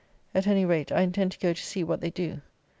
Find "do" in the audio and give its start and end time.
2.09-2.41